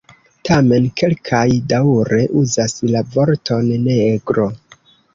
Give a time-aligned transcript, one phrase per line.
[0.47, 1.43] Tamen kelkaj
[1.75, 4.53] daŭre uzas la vorton "negro".